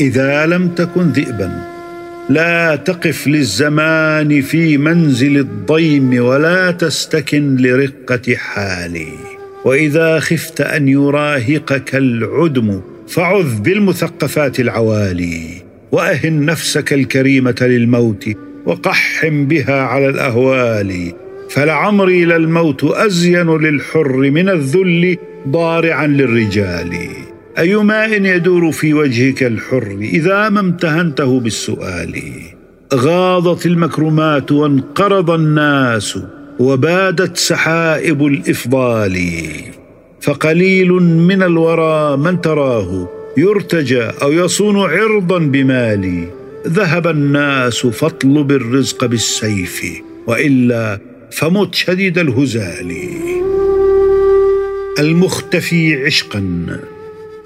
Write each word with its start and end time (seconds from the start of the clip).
إذا 0.00 0.46
لم 0.46 0.68
تكن 0.68 1.02
ذئبا. 1.02 1.62
لا 2.30 2.76
تقف 2.76 3.26
للزمان 3.26 4.40
في 4.40 4.78
منزل 4.78 5.36
الضيم 5.36 6.24
ولا 6.24 6.70
تستكن 6.70 7.56
لرقة 7.56 8.34
حالي. 8.34 9.12
وإذا 9.64 10.18
خفت 10.18 10.60
أن 10.60 10.88
يراهقك 10.88 11.94
العدم 11.94 12.80
فعذ 13.08 13.60
بالمثقفات 13.60 14.60
العوالي. 14.60 15.42
وأهن 15.92 16.44
نفسك 16.44 16.92
الكريمة 16.92 17.56
للموت 17.60 18.28
وقحم 18.66 19.46
بها 19.46 19.82
على 19.82 20.08
الأهوال. 20.08 21.12
فلعمري 21.50 22.24
للموت 22.24 22.84
أزين 22.84 23.56
للحر 23.56 24.16
من 24.16 24.48
الذل 24.48 25.16
ضارعا 25.48 26.06
للرجال. 26.06 27.08
أي 27.58 27.76
ماء 27.76 28.22
يدور 28.22 28.72
في 28.72 28.94
وجهك 28.94 29.42
الحر 29.42 29.98
إذا 30.00 30.48
ما 30.48 30.60
امتهنته 30.60 31.40
بالسؤال؟ 31.40 32.22
غاضت 32.94 33.66
المكرمات 33.66 34.52
وانقرض 34.52 35.30
الناس 35.30 36.18
وبادت 36.58 37.36
سحائب 37.36 38.26
الإفضال. 38.26 39.18
فقليل 40.20 40.92
من 40.92 41.42
الورى 41.42 42.16
من 42.16 42.40
تراه 42.40 43.08
يرتجى 43.36 44.02
أو 44.02 44.32
يصون 44.32 44.76
عرضا 44.76 45.38
بمال. 45.38 46.28
ذهب 46.66 47.06
الناس 47.06 47.86
فاطلب 47.86 48.52
الرزق 48.52 49.04
بالسيف 49.04 49.82
وإلا 50.26 51.00
فمت 51.30 51.74
شديد 51.74 52.18
الهزال. 52.18 52.96
المختفي 54.98 56.04
عشقا. 56.04 56.66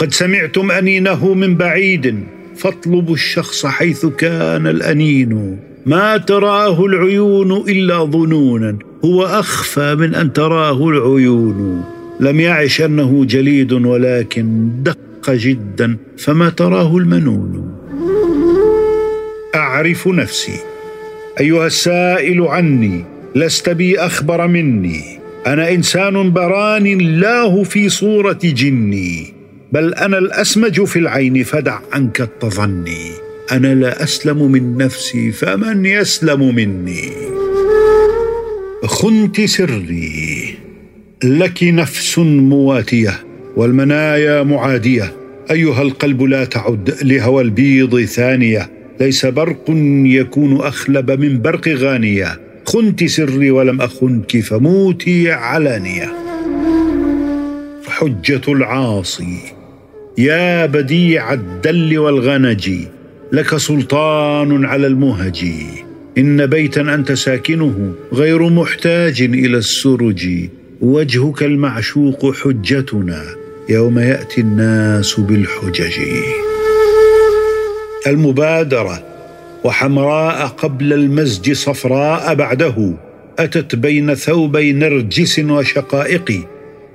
قد 0.00 0.12
سمعتم 0.12 0.70
أنينه 0.70 1.34
من 1.34 1.54
بعيد 1.54 2.24
فاطلبوا 2.56 3.14
الشخص 3.14 3.66
حيث 3.66 4.06
كان 4.06 4.66
الأنين. 4.66 5.58
ما 5.86 6.16
تراه 6.16 6.86
العيون 6.86 7.52
إلا 7.52 8.04
ظنونا 8.04 8.78
هو 9.04 9.24
أخفى 9.24 9.94
من 9.94 10.14
أن 10.14 10.32
تراه 10.32 10.88
العيون. 10.88 11.84
لم 12.20 12.40
يعش 12.40 12.80
أنه 12.80 13.24
جليد 13.24 13.72
ولكن 13.72 14.70
دق 14.82 15.30
جدا 15.30 15.96
فما 16.18 16.48
تراه 16.48 16.96
المنون. 16.96 17.74
أعرف 19.54 20.08
نفسي. 20.08 20.60
أيها 21.40 21.66
السائل 21.66 22.42
عني 22.42 23.04
لست 23.34 23.68
بي 23.68 23.98
أخبر 23.98 24.46
مني. 24.46 25.02
أنا 25.46 25.70
إنسان 25.70 26.32
براني 26.32 26.92
الله 26.92 27.62
في 27.62 27.88
صورة 27.88 28.38
جني. 28.44 29.39
بل 29.72 29.94
أنا 29.94 30.18
الأسمج 30.18 30.84
في 30.84 30.98
العين 30.98 31.42
فدع 31.42 31.78
عنك 31.92 32.20
التظني. 32.20 33.10
أنا 33.52 33.74
لا 33.74 34.02
أسلم 34.02 34.52
من 34.52 34.76
نفسي 34.76 35.32
فمن 35.32 35.86
يسلم 35.86 36.54
مني؟ 36.54 37.12
خنت 38.84 39.40
سري 39.40 40.54
لك 41.24 41.62
نفس 41.62 42.18
مواتية 42.18 43.20
والمنايا 43.56 44.42
معادية. 44.42 45.12
أيها 45.50 45.82
القلب 45.82 46.22
لا 46.22 46.44
تعد 46.44 46.96
لهوى 47.02 47.42
البيض 47.42 48.04
ثانية. 48.04 48.70
ليس 49.00 49.26
برق 49.26 49.64
يكون 50.04 50.60
أخلب 50.60 51.10
من 51.10 51.42
برق 51.42 51.68
غانية. 51.68 52.40
خنت 52.66 53.04
سري 53.04 53.50
ولم 53.50 53.80
أخنك 53.80 54.40
فموتي 54.40 55.32
علانية. 55.32 56.12
حجه 57.88 58.52
العاصي 58.52 59.59
يا 60.20 60.66
بديع 60.66 61.32
الدل 61.32 61.98
والغنج 61.98 62.70
لك 63.32 63.56
سلطان 63.56 64.64
على 64.64 64.86
المهج. 64.86 65.44
إن 66.18 66.46
بيتا 66.46 66.80
أنت 66.80 67.12
ساكنه 67.12 67.92
غير 68.12 68.48
محتاج 68.48 69.22
إلى 69.22 69.56
السرج 69.56 70.48
وجهك 70.80 71.42
المعشوق 71.42 72.34
حجتنا 72.34 73.22
يوم 73.68 73.98
يأتي 73.98 74.40
الناس 74.40 75.20
بالحجج. 75.20 76.00
المبادرة 78.06 79.02
وحمراء 79.64 80.46
قبل 80.46 80.92
المزج 80.92 81.52
صفراء 81.52 82.34
بعده 82.34 82.94
أتت 83.38 83.74
بين 83.74 84.14
ثوبي 84.14 84.72
نرجس 84.72 85.38
وشقائق 85.38 86.46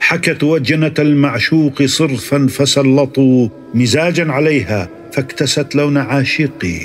حكت 0.08 0.44
وجنة 0.44 0.94
المعشوق 1.00 1.84
صرفا 1.84 2.48
فسلطوا 2.48 3.50
مزاجا 3.74 4.32
عليها 4.32 4.90
فاكتست 5.12 5.76
لون 5.76 5.98
عاشقي. 5.98 6.80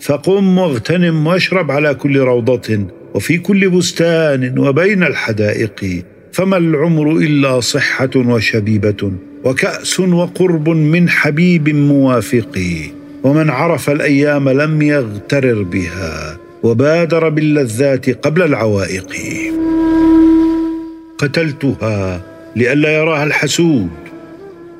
فقم 0.00 0.58
واغتنم 0.58 1.26
واشرب 1.26 1.70
على 1.70 1.94
كل 1.94 2.18
روضة 2.18 2.86
وفي 3.14 3.38
كل 3.38 3.70
بستان 3.70 4.58
وبين 4.58 5.02
الحدائق. 5.02 6.04
فما 6.32 6.56
العمر 6.56 7.16
إلا 7.16 7.60
صحة 7.60 8.10
وشبيبة 8.16 9.12
وكأس 9.44 10.00
وقرب 10.00 10.68
من 10.68 11.08
حبيب 11.08 11.68
موافق. 11.68 12.60
ومن 13.22 13.50
عرف 13.50 13.90
الأيام 13.90 14.48
لم 14.48 14.82
يغترر 14.82 15.62
بها 15.62 16.36
وبادر 16.62 17.28
باللذات 17.28 18.10
قبل 18.26 18.42
العوائق. 18.42 19.12
قتلتها 21.18 22.31
لئلا 22.56 22.92
يراها 22.92 23.24
الحسود. 23.24 23.90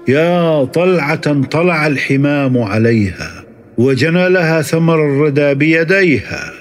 يا 0.09 0.65
طلعة 0.65 1.43
طلع 1.43 1.87
الحمام 1.87 2.59
عليها 2.59 3.44
وجنى 3.78 4.28
لها 4.28 4.62
ثمر 4.62 5.06
الردى 5.06 5.55
بيديها. 5.55 6.53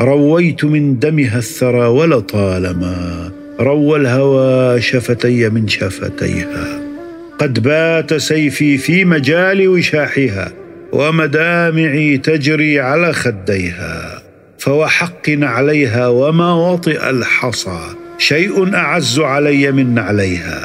رويت 0.00 0.64
من 0.64 0.98
دمها 0.98 1.38
الثرى 1.38 1.86
ولطالما 1.86 3.30
روى 3.60 3.98
الهوى 3.98 4.80
شفتي 4.80 5.48
من 5.48 5.68
شفتيها. 5.68 6.80
قد 7.38 7.62
بات 7.62 8.14
سيفي 8.14 8.78
في 8.78 9.04
مجال 9.04 9.68
وشاحها 9.68 10.52
ومدامعي 10.92 12.18
تجري 12.18 12.80
على 12.80 13.12
خديها. 13.12 14.22
فوحق 14.58 15.22
عليها 15.28 16.08
وما 16.08 16.54
وطئ 16.54 17.10
الحصى 17.10 17.80
شيء 18.18 18.74
أعز 18.74 19.20
علي 19.20 19.72
من 19.72 19.98
عليها 19.98 20.64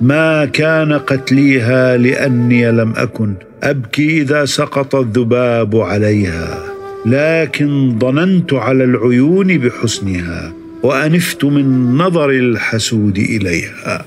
ما 0.00 0.44
كان 0.44 0.92
قتليها 0.92 1.96
لأني 1.96 2.70
لم 2.72 2.92
أكن. 2.96 3.34
أبكي 3.62 4.20
إذا 4.22 4.44
سقط 4.44 4.94
الذباب 4.94 5.76
عليها. 5.76 6.58
لكن 7.06 7.98
ضننت 7.98 8.52
على 8.52 8.84
العيون 8.84 9.58
بحسنها 9.58 10.52
وأنفت 10.82 11.44
من 11.44 11.96
نظر 11.96 12.30
الحسود 12.30 13.18
إليها. 13.18 14.04